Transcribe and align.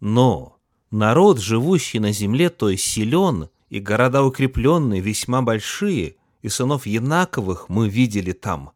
Но 0.00 0.56
народ, 0.90 1.38
живущий 1.38 2.00
на 2.00 2.10
земле, 2.10 2.50
то 2.50 2.70
есть 2.70 2.82
силен, 2.82 3.50
и 3.70 3.78
города 3.78 4.24
укрепленные, 4.24 5.00
весьма 5.00 5.40
большие, 5.40 6.16
и 6.42 6.48
сынов 6.48 6.86
Янаковых 6.86 7.68
мы 7.68 7.88
видели 7.88 8.32
там. 8.32 8.72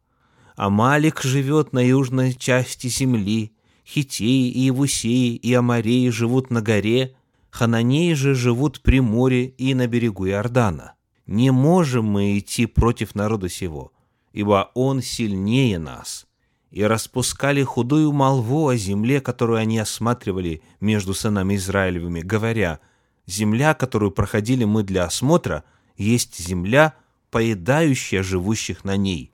Амалик 0.55 1.21
живет 1.21 1.73
на 1.73 1.85
южной 1.85 2.33
части 2.33 2.87
земли, 2.87 3.51
Хитеи 3.85 4.49
и 4.51 4.59
Евусеи 4.67 5.35
и 5.35 5.53
Амареи 5.53 6.07
живут 6.11 6.49
на 6.49 6.61
горе, 6.61 7.17
Хананеи 7.49 8.13
же 8.13 8.35
живут 8.35 8.81
при 8.81 8.99
море 8.99 9.45
и 9.45 9.73
на 9.73 9.87
берегу 9.87 10.27
Иордана. 10.27 10.93
Не 11.25 11.51
можем 11.51 12.05
мы 12.05 12.37
идти 12.37 12.65
против 12.65 13.15
народа 13.15 13.49
сего, 13.49 13.91
ибо 14.33 14.71
он 14.73 15.01
сильнее 15.01 15.79
нас. 15.79 16.25
И 16.71 16.83
распускали 16.83 17.63
худую 17.63 18.11
молву 18.11 18.67
о 18.67 18.75
земле, 18.75 19.21
которую 19.21 19.57
они 19.57 19.79
осматривали 19.79 20.61
между 20.79 21.13
сынами 21.13 21.55
Израилевыми, 21.55 22.21
говоря, 22.21 22.79
«Земля, 23.25 23.73
которую 23.73 24.11
проходили 24.11 24.65
мы 24.65 24.83
для 24.83 25.05
осмотра, 25.05 25.63
есть 25.97 26.39
земля, 26.39 26.95
поедающая 27.31 28.23
живущих 28.23 28.83
на 28.83 28.97
ней. 28.97 29.31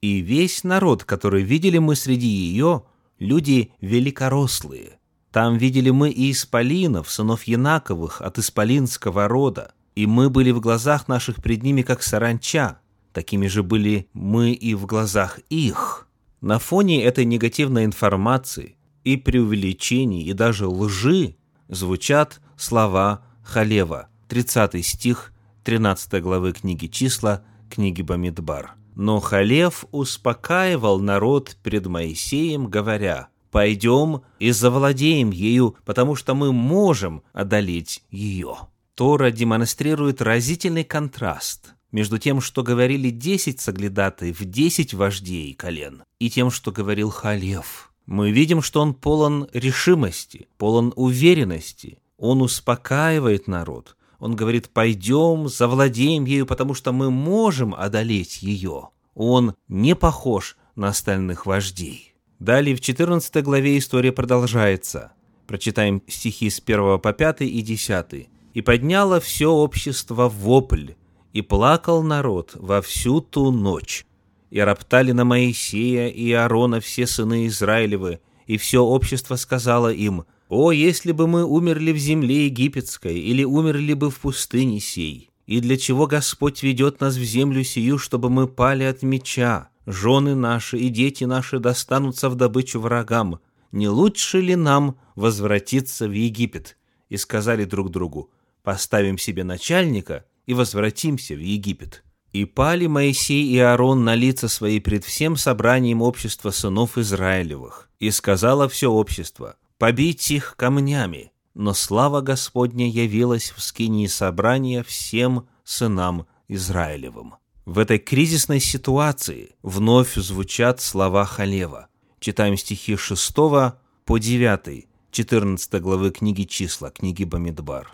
И 0.00 0.18
весь 0.18 0.64
народ, 0.64 1.04
который 1.04 1.42
видели 1.42 1.78
мы 1.78 1.96
среди 1.96 2.26
ее, 2.26 2.84
люди 3.18 3.72
великорослые, 3.80 4.98
там 5.36 5.58
видели 5.58 5.90
мы 5.90 6.08
и 6.08 6.30
исполинов, 6.30 7.10
сынов 7.10 7.42
Янаковых, 7.42 8.22
от 8.22 8.38
исполинского 8.38 9.28
рода, 9.28 9.74
и 9.94 10.06
мы 10.06 10.30
были 10.30 10.50
в 10.50 10.60
глазах 10.60 11.08
наших 11.08 11.42
пред 11.42 11.62
ними, 11.62 11.82
как 11.82 12.02
саранча. 12.02 12.78
Такими 13.12 13.46
же 13.46 13.62
были 13.62 14.08
мы 14.14 14.52
и 14.52 14.74
в 14.74 14.86
глазах 14.86 15.38
их. 15.50 16.08
На 16.40 16.58
фоне 16.58 17.04
этой 17.04 17.26
негативной 17.26 17.84
информации 17.84 18.78
и 19.04 19.18
преувеличений, 19.18 20.22
и 20.22 20.32
даже 20.32 20.68
лжи 20.68 21.36
звучат 21.68 22.40
слова 22.56 23.22
Халева, 23.42 24.08
30 24.28 24.86
стих 24.86 25.34
13 25.64 26.22
главы 26.22 26.54
книги 26.54 26.86
«Числа», 26.86 27.44
книги 27.68 28.00
Бамидбар. 28.00 28.72
Но 28.94 29.20
Халев 29.20 29.84
успокаивал 29.90 30.98
народ 30.98 31.58
перед 31.62 31.84
Моисеем, 31.84 32.68
говоря– 32.68 33.28
пойдем 33.50 34.22
и 34.38 34.50
завладеем 34.50 35.30
ею, 35.30 35.76
потому 35.84 36.14
что 36.14 36.34
мы 36.34 36.52
можем 36.52 37.22
одолеть 37.32 38.02
ее. 38.10 38.56
Тора 38.94 39.30
демонстрирует 39.30 40.22
разительный 40.22 40.84
контраст 40.84 41.74
между 41.92 42.18
тем, 42.18 42.40
что 42.40 42.62
говорили 42.62 43.10
десять 43.10 43.60
соглядатаев, 43.60 44.42
десять 44.44 44.94
вождей 44.94 45.54
колен, 45.54 46.02
и 46.18 46.30
тем, 46.30 46.50
что 46.50 46.72
говорил 46.72 47.10
Халев. 47.10 47.92
Мы 48.06 48.30
видим, 48.30 48.62
что 48.62 48.80
он 48.80 48.94
полон 48.94 49.48
решимости, 49.52 50.48
полон 50.58 50.92
уверенности. 50.96 51.98
Он 52.18 52.40
успокаивает 52.40 53.48
народ. 53.48 53.96
Он 54.18 54.36
говорит, 54.36 54.70
пойдем, 54.70 55.48
завладеем 55.48 56.24
ею, 56.24 56.46
потому 56.46 56.72
что 56.72 56.92
мы 56.92 57.10
можем 57.10 57.74
одолеть 57.74 58.42
ее. 58.42 58.90
Он 59.14 59.54
не 59.68 59.94
похож 59.94 60.56
на 60.76 60.88
остальных 60.88 61.46
вождей. 61.46 62.14
Далее 62.38 62.76
в 62.76 62.80
14 62.80 63.42
главе 63.42 63.78
история 63.78 64.12
продолжается. 64.12 65.12
Прочитаем 65.46 66.02
стихи 66.06 66.50
с 66.50 66.60
1 66.64 66.98
по 66.98 67.12
5 67.12 67.42
и 67.42 67.62
10. 67.62 68.28
«И 68.52 68.62
подняло 68.62 69.20
все 69.20 69.50
общество 69.50 70.28
вопль, 70.28 70.92
и 71.32 71.42
плакал 71.42 72.02
народ 72.02 72.52
во 72.54 72.80
всю 72.82 73.20
ту 73.20 73.50
ночь. 73.50 74.06
И 74.50 74.60
роптали 74.60 75.12
на 75.12 75.24
Моисея 75.24 76.08
и 76.08 76.32
Аарона 76.32 76.80
все 76.80 77.06
сыны 77.06 77.46
Израилевы, 77.46 78.20
и 78.46 78.56
все 78.56 78.82
общество 78.82 79.36
сказало 79.36 79.92
им, 79.92 80.24
«О, 80.48 80.72
если 80.72 81.12
бы 81.12 81.26
мы 81.26 81.44
умерли 81.44 81.92
в 81.92 81.98
земле 81.98 82.46
египетской, 82.46 83.18
или 83.18 83.44
умерли 83.44 83.94
бы 83.94 84.10
в 84.10 84.20
пустыне 84.20 84.78
сей! 84.80 85.30
И 85.46 85.60
для 85.60 85.76
чего 85.76 86.06
Господь 86.06 86.62
ведет 86.62 87.00
нас 87.00 87.16
в 87.16 87.22
землю 87.22 87.64
сию, 87.64 87.98
чтобы 87.98 88.30
мы 88.30 88.46
пали 88.46 88.84
от 88.84 89.02
меча?» 89.02 89.68
Жены 89.86 90.34
наши 90.34 90.78
и 90.78 90.88
дети 90.88 91.24
наши 91.24 91.58
достанутся 91.58 92.28
в 92.28 92.34
добычу 92.34 92.80
врагам. 92.80 93.40
Не 93.72 93.88
лучше 93.88 94.40
ли 94.40 94.56
нам 94.56 94.98
возвратиться 95.14 96.08
в 96.08 96.12
Египет?» 96.12 96.76
И 97.08 97.16
сказали 97.16 97.64
друг 97.64 97.90
другу, 97.90 98.30
«Поставим 98.62 99.16
себе 99.16 99.44
начальника 99.44 100.24
и 100.44 100.54
возвратимся 100.54 101.34
в 101.34 101.40
Египет». 101.40 102.02
И 102.32 102.44
пали 102.44 102.86
Моисей 102.86 103.46
и 103.48 103.58
Аарон 103.58 104.04
на 104.04 104.14
лица 104.14 104.48
свои 104.48 104.78
пред 104.80 105.04
всем 105.04 105.36
собранием 105.36 106.02
общества 106.02 106.50
сынов 106.50 106.98
Израилевых. 106.98 107.88
И 107.98 108.10
сказала 108.10 108.68
все 108.68 108.90
общество, 108.90 109.56
побить 109.78 110.30
их 110.30 110.54
камнями. 110.56 111.32
Но 111.54 111.72
слава 111.72 112.20
Господня 112.20 112.90
явилась 112.90 113.52
в 113.56 113.62
скинии 113.62 114.06
собрания 114.06 114.82
всем 114.82 115.48
сынам 115.64 116.26
Израилевым. 116.48 117.36
В 117.66 117.80
этой 117.80 117.98
кризисной 117.98 118.60
ситуации 118.60 119.56
вновь 119.60 120.14
звучат 120.14 120.80
слова 120.80 121.24
Халева. 121.24 121.88
Читаем 122.20 122.56
стихи 122.56 122.96
6 122.96 123.34
по 123.34 124.18
9, 124.18 124.86
14 125.10 125.82
главы 125.82 126.12
книги 126.12 126.44
«Числа», 126.44 126.90
книги 126.90 127.24
Бамидбар. 127.24 127.92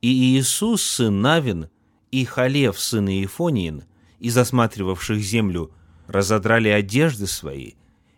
«И 0.00 0.08
Иисус, 0.08 0.84
сын 0.84 1.20
Навин, 1.20 1.68
и 2.12 2.24
Халев, 2.24 2.78
сын 2.78 3.08
Иефониин, 3.08 3.82
и 4.20 4.30
засматривавших 4.30 5.18
землю, 5.18 5.72
разодрали 6.06 6.68
одежды 6.68 7.26
свои 7.26 7.72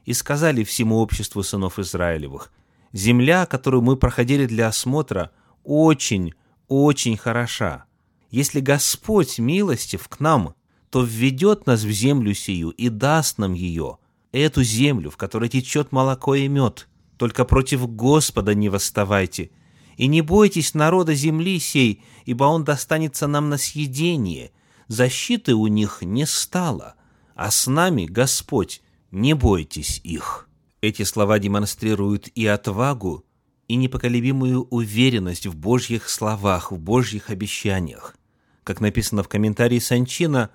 и 0.05 0.13
сказали 0.13 0.65
всему 0.65 0.99
обществу 0.99 1.43
сынов 1.43 1.79
Израилевых, 1.79 2.53
«Земля, 2.93 3.47
которую 3.47 3.81
мы 3.81 3.97
проходили 3.97 4.45
для 4.45 4.69
осмотра, 4.69 5.31
очень, 5.65 6.35
очень 6.69 7.17
хороша. 7.17 7.87
Если 8.31 8.61
Господь 8.61 9.39
милостив 9.39 10.07
к 10.07 10.21
нам, 10.21 10.55
то 10.91 11.03
введет 11.03 11.67
нас 11.67 11.83
в 11.83 11.91
землю 11.91 12.35
сию 12.35 12.71
и 12.71 12.89
даст 12.89 13.39
нам 13.39 13.55
ее, 13.55 13.99
эту 14.33 14.63
землю, 14.63 15.11
в 15.11 15.17
которой 15.17 15.49
течет 15.49 15.93
молоко 15.93 16.35
и 16.35 16.49
мед. 16.49 16.89
Только 17.17 17.45
против 17.45 17.89
Господа 17.89 18.55
не 18.55 18.69
восставайте, 18.69 19.51
и 19.97 20.07
не 20.07 20.23
бойтесь 20.23 20.75
народа 20.75 21.15
земли 21.15 21.59
сей, 21.59 22.03
ибо 22.25 22.45
он 22.45 22.65
достанется 22.65 23.27
нам 23.27 23.49
на 23.49 23.59
съедение. 23.59 24.53
Защиты 24.89 25.55
у 25.55 25.67
них 25.67 25.99
не 26.03 26.27
стало, 26.27 26.95
а 27.35 27.51
с 27.51 27.67
нами 27.67 28.07
Господь, 28.07 28.83
не 29.11 29.35
бойтесь 29.35 30.01
их». 30.03 30.49
Эти 30.81 31.03
слова 31.03 31.39
демонстрируют 31.39 32.29
и 32.29 32.47
отвагу, 32.47 33.27
и 33.69 33.77
непоколебимую 33.77 34.63
уверенность 34.71 35.47
в 35.47 35.55
Божьих 35.55 36.09
словах, 36.09 36.73
в 36.73 36.79
Божьих 36.79 37.29
обещаниях. 37.29 38.17
Как 38.65 38.81
написано 38.81 39.23
в 39.23 39.29
комментарии 39.29 39.79
Санчина, 39.79 40.51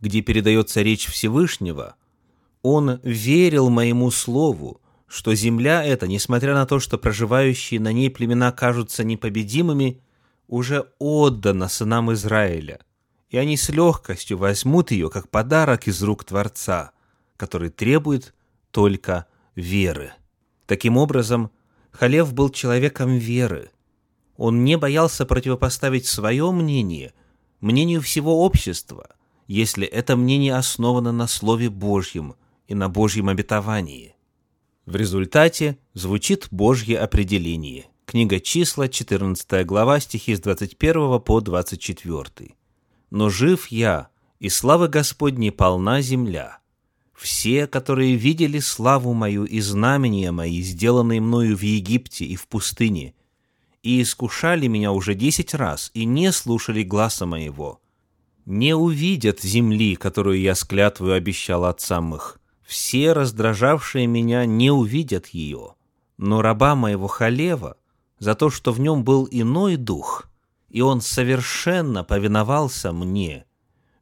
где 0.00 0.20
передается 0.20 0.82
речь 0.82 1.06
Всевышнего, 1.06 1.96
«Он 2.62 3.00
верил 3.02 3.70
моему 3.70 4.10
слову, 4.10 4.80
что 5.06 5.34
земля 5.34 5.84
эта, 5.84 6.06
несмотря 6.08 6.54
на 6.54 6.66
то, 6.66 6.80
что 6.80 6.98
проживающие 6.98 7.80
на 7.80 7.92
ней 7.92 8.10
племена 8.10 8.52
кажутся 8.52 9.04
непобедимыми, 9.04 10.00
уже 10.48 10.90
отдана 10.98 11.68
сынам 11.68 12.12
Израиля, 12.12 12.80
и 13.30 13.36
они 13.36 13.56
с 13.56 13.68
легкостью 13.68 14.38
возьмут 14.38 14.90
ее 14.90 15.10
как 15.10 15.28
подарок 15.28 15.86
из 15.88 16.02
рук 16.02 16.24
Творца, 16.24 16.92
который 17.36 17.70
требует 17.70 18.34
только 18.70 19.26
веры. 19.54 20.12
Таким 20.66 20.96
образом, 20.96 21.50
Халев 21.90 22.34
был 22.34 22.50
человеком 22.50 23.16
веры. 23.16 23.70
Он 24.36 24.64
не 24.64 24.76
боялся 24.76 25.24
противопоставить 25.24 26.06
свое 26.06 26.50
мнение 26.52 27.14
мнению 27.60 28.02
всего 28.02 28.44
общества, 28.44 29.15
если 29.46 29.86
это 29.86 30.16
мнение 30.16 30.54
основано 30.54 31.12
на 31.12 31.26
Слове 31.26 31.70
Божьем 31.70 32.34
и 32.68 32.74
на 32.74 32.88
Божьем 32.88 33.28
обетовании. 33.28 34.14
В 34.86 34.96
результате 34.96 35.78
звучит 35.94 36.48
Божье 36.50 36.98
определение. 36.98 37.86
Книга 38.04 38.38
числа, 38.38 38.88
14 38.88 39.66
глава, 39.66 39.98
стихи 40.00 40.36
с 40.36 40.40
21 40.40 41.20
по 41.20 41.40
24. 41.40 42.54
«Но 43.10 43.28
жив 43.28 43.66
я, 43.68 44.08
и 44.38 44.48
славы 44.48 44.88
Господней 44.88 45.50
полна 45.50 46.00
земля. 46.02 46.58
Все, 47.14 47.66
которые 47.66 48.14
видели 48.14 48.58
славу 48.58 49.12
мою 49.12 49.44
и 49.44 49.60
знамения 49.60 50.30
мои, 50.32 50.60
сделанные 50.60 51.20
мною 51.20 51.56
в 51.56 51.62
Египте 51.62 52.24
и 52.24 52.36
в 52.36 52.46
пустыне, 52.46 53.14
и 53.82 54.02
искушали 54.02 54.66
меня 54.66 54.92
уже 54.92 55.14
десять 55.14 55.54
раз, 55.54 55.90
и 55.94 56.04
не 56.04 56.30
слушали 56.32 56.82
гласа 56.82 57.24
моего, 57.24 57.80
не 58.46 58.74
увидят 58.74 59.40
земли, 59.42 59.96
которую 59.96 60.40
я 60.40 60.54
с 60.54 60.64
клятвою 60.64 61.14
обещал 61.14 61.64
отцам 61.64 62.14
их, 62.14 62.40
все 62.62 63.12
раздражавшие 63.12 64.06
меня 64.06 64.46
не 64.46 64.70
увидят 64.70 65.26
ее, 65.28 65.74
но 66.16 66.42
раба 66.42 66.74
моего 66.74 67.08
Халева 67.08 67.76
за 68.18 68.34
то, 68.34 68.48
что 68.48 68.72
в 68.72 68.80
нем 68.80 69.04
был 69.04 69.28
иной 69.30 69.76
дух, 69.76 70.26
и 70.70 70.80
он 70.80 71.00
совершенно 71.00 72.04
повиновался 72.04 72.92
мне, 72.92 73.44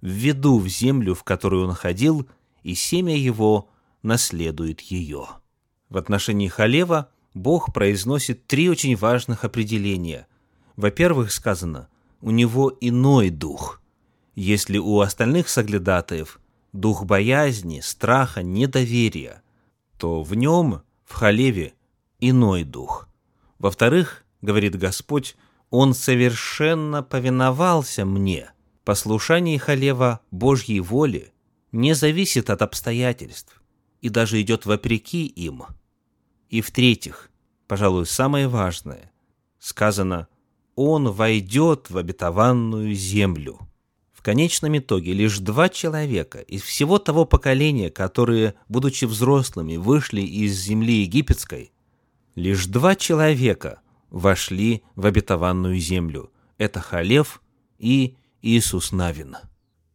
введу 0.00 0.58
в 0.58 0.68
землю, 0.68 1.14
в 1.14 1.24
которую 1.24 1.66
он 1.66 1.74
ходил, 1.74 2.28
и 2.62 2.74
семя 2.74 3.16
его 3.16 3.70
наследует 4.02 4.80
ее». 4.80 5.26
В 5.88 5.96
отношении 5.96 6.48
Халева 6.48 7.08
Бог 7.34 7.72
произносит 7.72 8.46
три 8.46 8.68
очень 8.68 8.96
важных 8.96 9.44
определения. 9.44 10.26
Во-первых, 10.76 11.30
сказано, 11.30 11.88
у 12.20 12.30
него 12.30 12.76
иной 12.80 13.30
дух. 13.30 13.80
Если 14.34 14.78
у 14.78 15.00
остальных 15.00 15.48
соглядатаев 15.48 16.40
дух 16.72 17.04
боязни, 17.04 17.80
страха, 17.80 18.42
недоверия, 18.42 19.42
то 19.96 20.22
в 20.22 20.34
нем, 20.34 20.82
в 21.04 21.14
Халеве, 21.14 21.74
иной 22.18 22.64
дух. 22.64 23.08
Во-вторых, 23.58 24.24
говорит 24.42 24.76
Господь, 24.76 25.36
он 25.70 25.94
совершенно 25.94 27.02
повиновался 27.02 28.04
мне. 28.04 28.50
Послушание 28.84 29.58
Халева 29.58 30.20
Божьей 30.30 30.80
воле 30.80 31.32
не 31.72 31.94
зависит 31.94 32.50
от 32.50 32.62
обстоятельств 32.62 33.62
и 34.00 34.08
даже 34.08 34.40
идет 34.40 34.66
вопреки 34.66 35.26
им. 35.26 35.62
И 36.48 36.60
в-третьих, 36.60 37.30
пожалуй, 37.66 38.06
самое 38.06 38.48
важное, 38.48 39.12
сказано 39.58 40.28
«Он 40.74 41.10
войдет 41.10 41.88
в 41.88 41.96
обетованную 41.96 42.94
землю» 42.94 43.60
конечном 44.24 44.78
итоге 44.78 45.12
лишь 45.12 45.38
два 45.38 45.68
человека 45.68 46.40
из 46.40 46.62
всего 46.62 46.98
того 46.98 47.26
поколения, 47.26 47.90
которые, 47.90 48.54
будучи 48.68 49.04
взрослыми, 49.04 49.76
вышли 49.76 50.22
из 50.22 50.58
земли 50.58 51.02
египетской, 51.02 51.72
лишь 52.34 52.66
два 52.66 52.96
человека 52.96 53.80
вошли 54.10 54.82
в 54.96 55.06
обетованную 55.06 55.78
землю. 55.78 56.32
Это 56.56 56.80
Халев 56.80 57.42
и 57.78 58.16
Иисус 58.40 58.92
Навин. 58.92 59.36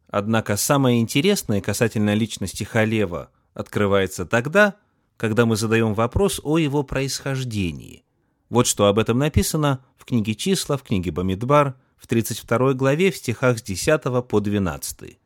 Однако 0.07 0.57
самое 0.57 0.99
интересное 1.01 1.59
касательно 1.59 2.13
личности 2.13 2.63
Халева 2.63 3.31
открывается 3.53 4.25
тогда, 4.25 4.75
когда 5.17 5.45
мы 5.45 5.55
задаем 5.55 5.95
вопрос 5.95 6.39
о 6.43 6.57
его 6.57 6.83
происхождении. 6.83 8.03
Вот 8.49 8.67
что 8.67 8.85
об 8.85 8.99
этом 8.99 9.17
написано 9.17 9.83
в 9.97 10.05
книге 10.05 10.35
«Числа», 10.35 10.77
в 10.77 10.83
книге 10.83 11.11
«Бамидбар», 11.11 11.75
в 11.99 12.07
32 12.07 12.73
главе 12.73 13.11
в 13.11 13.17
стихах 13.17 13.59
с 13.59 13.61
10 13.61 14.01
по 14.27 14.39
12. 14.39 15.19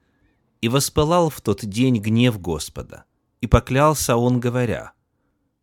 «И 0.62 0.70
воспылал 0.70 1.30
в 1.30 1.40
тот 1.42 1.64
день 1.64 1.98
гнев 2.00 2.40
Господа, 2.42 3.06
и 3.42 3.48
поклялся 3.48 4.16
он, 4.18 4.40
говоря, 4.40 4.94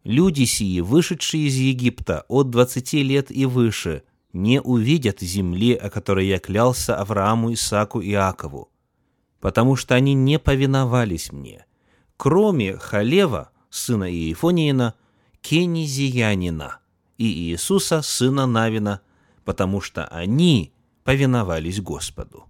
«Люди 0.04 0.44
сии, 0.44 0.80
вышедшие 0.80 1.48
из 1.48 1.56
Египта 1.56 2.24
от 2.28 2.48
двадцати 2.50 3.02
лет 3.02 3.30
и 3.30 3.44
выше, 3.44 4.02
не 4.32 4.60
увидят 4.60 5.20
земли, 5.20 5.74
о 5.74 5.90
которой 5.90 6.26
я 6.26 6.38
клялся 6.38 6.96
Аврааму, 6.96 7.52
Исааку 7.52 8.00
и 8.00 8.10
Иакову, 8.10 8.70
потому 9.40 9.76
что 9.76 9.94
они 9.94 10.14
не 10.14 10.38
повиновались 10.38 11.32
мне, 11.32 11.66
кроме 12.16 12.76
Халева, 12.76 13.50
сына 13.70 14.10
Иефониина, 14.10 14.94
Кенизиянина 15.40 16.78
и 17.18 17.24
Иисуса, 17.24 18.02
сына 18.02 18.46
Навина, 18.46 19.00
потому 19.44 19.80
что 19.80 20.06
они 20.06 20.72
повиновались 21.04 21.80
Господу. 21.80 22.46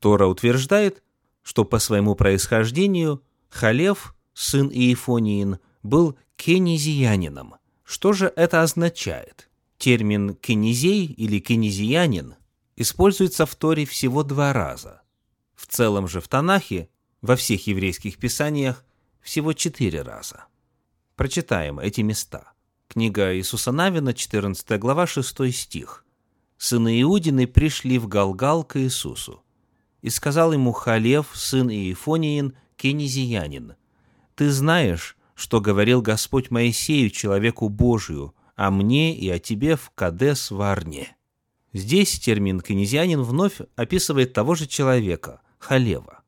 Тора 0.00 0.26
утверждает, 0.26 1.02
что 1.42 1.64
по 1.64 1.78
своему 1.78 2.14
происхождению 2.14 3.22
Халев, 3.48 4.14
сын 4.34 4.68
Иефониин, 4.68 5.58
был 5.82 6.16
кенизиянином. 6.36 7.56
Что 7.84 8.12
же 8.12 8.32
это 8.36 8.62
означает? 8.62 9.48
Термин 9.78 10.34
«кенизей» 10.34 11.06
или 11.06 11.38
«кенизиянин» 11.38 12.34
используется 12.76 13.46
в 13.46 13.54
Торе 13.54 13.86
всего 13.86 14.22
два 14.22 14.52
раза. 14.52 15.02
В 15.54 15.66
целом 15.66 16.06
же 16.06 16.20
в 16.20 16.28
Танахе, 16.28 16.88
во 17.22 17.36
всех 17.36 17.66
еврейских 17.66 18.18
писаниях, 18.18 18.84
всего 19.20 19.52
четыре 19.52 20.02
раза. 20.02 20.44
Прочитаем 21.16 21.78
эти 21.78 22.02
места. 22.02 22.52
Книга 22.88 23.34
Иисуса 23.34 23.72
Навина, 23.72 24.14
14 24.14 24.78
глава, 24.78 25.06
6 25.06 25.52
стих 25.54 26.04
сыны 26.58 27.00
Иудины 27.00 27.46
пришли 27.46 27.98
в 27.98 28.08
Галгал 28.08 28.64
к 28.64 28.78
Иисусу. 28.78 29.42
И 30.02 30.10
сказал 30.10 30.52
ему 30.52 30.72
Халев, 30.72 31.28
сын 31.34 31.70
Иефониин, 31.70 32.54
кенизиянин, 32.76 33.74
«Ты 34.34 34.50
знаешь, 34.50 35.16
что 35.34 35.60
говорил 35.60 36.02
Господь 36.02 36.50
Моисею, 36.50 37.10
человеку 37.10 37.68
Божию, 37.68 38.34
о 38.54 38.70
мне 38.70 39.16
и 39.16 39.28
о 39.30 39.38
тебе 39.38 39.76
в 39.76 39.90
Кадес 39.94 40.50
Варне». 40.50 41.16
Здесь 41.72 42.18
термин 42.18 42.60
«кенизианин» 42.60 43.22
вновь 43.22 43.60
описывает 43.76 44.32
того 44.32 44.54
же 44.54 44.66
человека, 44.66 45.40
Халева. 45.58 46.22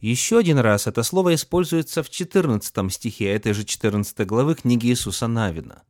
Еще 0.00 0.38
один 0.38 0.58
раз 0.58 0.86
это 0.86 1.02
слово 1.02 1.34
используется 1.34 2.02
в 2.02 2.10
14 2.10 2.92
стихе 2.92 3.32
этой 3.32 3.54
же 3.54 3.64
14 3.64 4.26
главы 4.26 4.54
книги 4.54 4.88
Иисуса 4.88 5.26
Навина. 5.26 5.82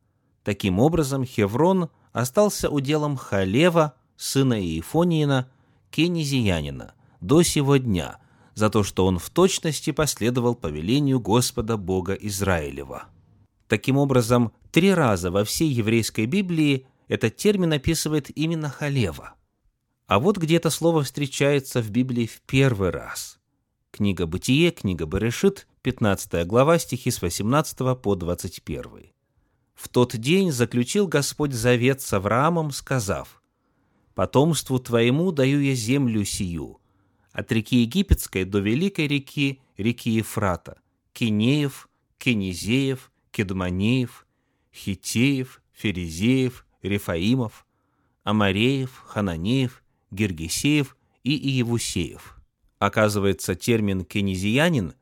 Таким 0.43 0.79
образом, 0.79 1.25
Хеврон 1.25 1.89
остался 2.17 2.69
уделом 2.69 3.15
Халева, 3.15 3.93
сына 4.15 4.59
Иефониина, 4.59 5.49
кенезиянина, 5.91 6.93
до 7.21 7.43
сего 7.43 7.77
дня, 7.77 8.17
за 8.55 8.69
то, 8.71 8.83
что 8.83 9.05
он 9.05 9.19
в 9.19 9.29
точности 9.29 9.91
последовал 9.91 10.55
повелению 10.55 11.19
Господа 11.19 11.77
Бога 11.77 12.13
Израилева. 12.13 13.05
Таким 13.67 13.97
образом, 13.97 14.51
три 14.71 14.93
раза 14.93 15.29
во 15.29 15.43
всей 15.43 15.69
еврейской 15.69 16.25
Библии 16.25 16.87
этот 17.07 17.35
термин 17.35 17.73
описывает 17.73 18.35
именно 18.35 18.69
Халева. 18.69 19.35
А 20.07 20.19
вот 20.19 20.37
где 20.37 20.55
это 20.57 20.71
слово 20.71 21.03
встречается 21.03 21.81
в 21.81 21.91
Библии 21.91 22.25
в 22.25 22.41
первый 22.41 22.89
раз. 22.89 23.37
Книга 23.91 24.25
Бытие, 24.25 24.71
книга 24.71 25.05
Берешит, 25.05 25.67
15 25.83 26.47
глава, 26.47 26.79
стихи 26.79 27.11
с 27.11 27.21
18 27.21 28.01
по 28.01 28.15
21. 28.15 29.11
«В 29.77 29.89
тот 29.89 30.17
день 30.17 30.51
заключил 30.51 31.07
Господь 31.07 31.53
завет 31.53 32.01
с 32.01 32.11
Авраамом, 32.11 32.71
сказав, 32.71 33.43
«Потомству 34.15 34.79
твоему 34.79 35.31
даю 35.31 35.61
я 35.61 35.75
землю 35.75 36.25
сию, 36.25 36.79
от 37.31 37.51
реки 37.51 37.81
Египетской 37.83 38.43
до 38.43 38.57
великой 38.57 39.07
реки, 39.07 39.61
реки 39.77 40.09
Ефрата, 40.09 40.79
Кинеев, 41.13 41.87
Кенезеев, 42.17 43.11
Кедманеев, 43.29 44.25
Хитеев, 44.73 45.61
Ферезеев, 45.73 46.65
Рефаимов, 46.81 47.67
Амареев, 48.23 49.03
Хананеев, 49.05 49.83
Гергесеев 50.09 50.97
и 51.23 51.35
Иевусеев. 51.35 52.39
Оказывается, 52.79 53.53
термин 53.53 54.03
«кенезиянин» 54.03 54.95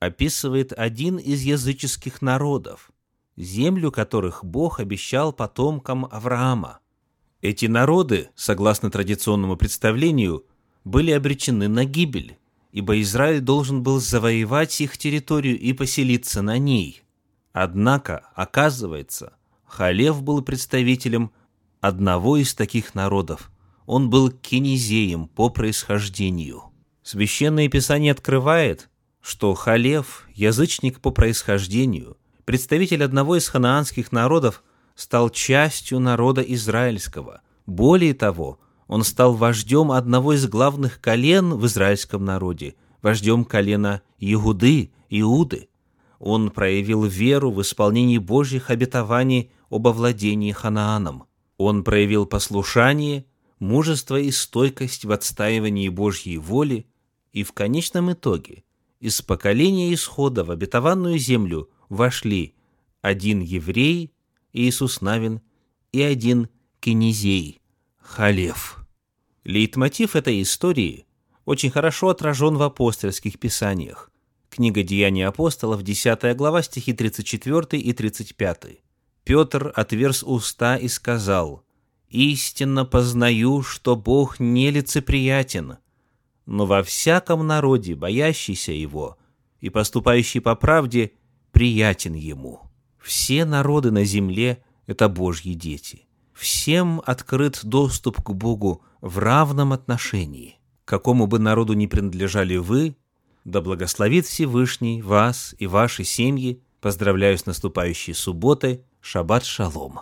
описывает 0.00 0.72
один 0.72 1.18
из 1.18 1.42
языческих 1.42 2.22
народов, 2.22 2.90
землю 3.36 3.90
которых 3.90 4.44
Бог 4.44 4.80
обещал 4.80 5.32
потомкам 5.32 6.06
Авраама. 6.10 6.80
Эти 7.42 7.66
народы, 7.66 8.30
согласно 8.34 8.90
традиционному 8.90 9.56
представлению, 9.56 10.44
были 10.84 11.10
обречены 11.10 11.68
на 11.68 11.84
гибель, 11.84 12.38
ибо 12.72 13.00
Израиль 13.00 13.40
должен 13.40 13.82
был 13.82 14.00
завоевать 14.00 14.80
их 14.80 14.98
территорию 14.98 15.58
и 15.58 15.72
поселиться 15.72 16.42
на 16.42 16.58
ней. 16.58 17.02
Однако, 17.52 18.28
оказывается, 18.34 19.34
Халев 19.64 20.22
был 20.22 20.42
представителем 20.42 21.30
одного 21.80 22.36
из 22.36 22.54
таких 22.54 22.94
народов. 22.94 23.50
Он 23.86 24.10
был 24.10 24.30
кинезеем 24.30 25.28
по 25.28 25.50
происхождению. 25.50 26.64
Священное 27.02 27.68
Писание 27.68 28.12
открывает, 28.12 28.88
что 29.20 29.54
Халев, 29.54 30.28
язычник 30.34 31.00
по 31.00 31.10
происхождению, 31.10 32.16
представитель 32.46 33.04
одного 33.04 33.36
из 33.36 33.48
ханаанских 33.48 34.12
народов, 34.12 34.62
стал 34.94 35.28
частью 35.28 36.00
народа 36.00 36.40
израильского. 36.40 37.42
Более 37.66 38.14
того, 38.14 38.58
он 38.86 39.04
стал 39.04 39.34
вождем 39.34 39.90
одного 39.90 40.32
из 40.32 40.46
главных 40.46 41.00
колен 41.00 41.54
в 41.54 41.66
израильском 41.66 42.24
народе, 42.24 42.76
вождем 43.02 43.44
колена 43.44 44.00
Иуды, 44.18 44.92
Иуды. 45.10 45.68
Он 46.18 46.50
проявил 46.50 47.04
веру 47.04 47.50
в 47.50 47.60
исполнении 47.60 48.16
Божьих 48.16 48.70
обетований 48.70 49.50
об 49.68 49.88
овладении 49.88 50.52
Ханааном. 50.52 51.24
Он 51.58 51.82
проявил 51.82 52.26
послушание, 52.26 53.26
мужество 53.58 54.18
и 54.18 54.30
стойкость 54.30 55.04
в 55.04 55.10
отстаивании 55.10 55.88
Божьей 55.88 56.38
воли, 56.38 56.86
и 57.32 57.42
в 57.42 57.52
конечном 57.52 58.12
итоге 58.12 58.62
из 59.00 59.20
поколения 59.20 59.92
исхода 59.92 60.44
в 60.44 60.50
обетованную 60.50 61.18
землю 61.18 61.68
вошли 61.88 62.54
один 63.00 63.40
еврей, 63.40 64.12
Иисус 64.52 65.00
Навин, 65.00 65.40
и 65.92 66.02
один 66.02 66.48
кенезей, 66.80 67.60
Халев. 67.98 68.78
Лейтмотив 69.44 70.16
этой 70.16 70.42
истории 70.42 71.06
очень 71.44 71.70
хорошо 71.70 72.08
отражен 72.08 72.56
в 72.56 72.62
апостольских 72.62 73.38
писаниях. 73.38 74.10
Книга 74.50 74.82
«Деяния 74.82 75.28
апостолов», 75.28 75.82
10 75.82 76.36
глава, 76.36 76.62
стихи 76.62 76.92
34 76.92 77.80
и 77.80 77.92
35. 77.92 78.80
Петр 79.24 79.72
отверз 79.74 80.22
уста 80.22 80.76
и 80.76 80.88
сказал, 80.88 81.64
«Истинно 82.08 82.84
познаю, 82.84 83.62
что 83.62 83.96
Бог 83.96 84.40
нелицеприятен, 84.40 85.78
но 86.46 86.66
во 86.66 86.82
всяком 86.82 87.46
народе, 87.46 87.94
боящийся 87.94 88.72
Его 88.72 89.18
и 89.60 89.68
поступающий 89.68 90.40
по 90.40 90.54
правде, 90.54 91.12
приятен 91.52 92.14
Ему. 92.14 92.60
Все 92.98 93.44
народы 93.44 93.90
на 93.90 94.04
земле– 94.04 94.62
это 94.86 95.08
Божьи 95.08 95.52
дети. 95.52 96.06
Всем 96.32 97.00
открыт 97.06 97.60
доступ 97.62 98.22
к 98.22 98.30
Богу 98.30 98.82
в 99.00 99.18
равном 99.18 99.72
отношении. 99.72 100.58
Какому 100.84 101.26
бы 101.26 101.38
народу 101.38 101.72
ни 101.72 101.86
принадлежали 101.86 102.56
вы, 102.56 102.96
да 103.44 103.60
благословит 103.60 104.26
Всевышний 104.26 105.02
вас 105.02 105.54
и 105.58 105.66
ваши 105.66 106.04
семьи. 106.04 106.60
Поздравляю 106.80 107.38
с 107.38 107.46
наступающей 107.46 108.12
субботой. 108.12 108.84
Шаббат 109.00 109.44
шалом. 109.44 110.00